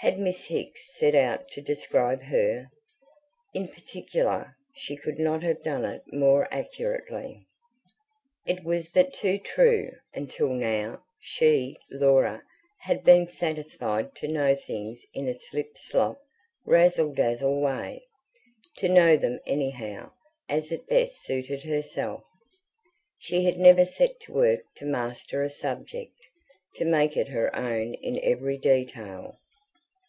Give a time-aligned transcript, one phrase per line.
[0.00, 2.68] Had Miss Hicks set out to describe HER,
[3.54, 7.46] in particular, she could not have done it more accurately.
[8.46, 12.44] It was but too true: until now, she, Laura,
[12.82, 16.18] had been satisfied to know things in a slipslop,
[16.66, 18.04] razzle dazzle way,
[18.76, 20.12] to know them anyhow,
[20.48, 22.22] as it best suited herself.
[23.18, 26.14] She had never set to work to master a subject,
[26.76, 29.40] to make it her own in every detail.